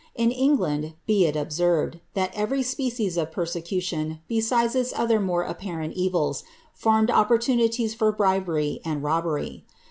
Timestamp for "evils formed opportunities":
5.93-7.93